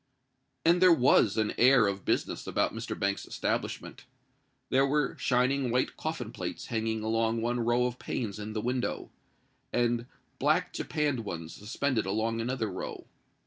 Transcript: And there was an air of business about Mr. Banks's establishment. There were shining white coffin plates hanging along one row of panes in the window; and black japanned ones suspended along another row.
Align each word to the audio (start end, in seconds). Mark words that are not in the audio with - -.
And 0.65 0.81
there 0.81 0.91
was 0.91 1.37
an 1.37 1.53
air 1.59 1.85
of 1.85 2.05
business 2.05 2.47
about 2.47 2.73
Mr. 2.73 2.97
Banks's 2.97 3.27
establishment. 3.35 4.05
There 4.71 4.83
were 4.87 5.15
shining 5.19 5.69
white 5.69 5.95
coffin 5.95 6.31
plates 6.31 6.65
hanging 6.73 7.03
along 7.03 7.43
one 7.43 7.59
row 7.59 7.85
of 7.85 7.99
panes 7.99 8.39
in 8.39 8.53
the 8.53 8.61
window; 8.61 9.11
and 9.71 10.07
black 10.39 10.73
japanned 10.73 11.19
ones 11.23 11.53
suspended 11.53 12.07
along 12.07 12.41
another 12.41 12.65
row. 12.67 13.05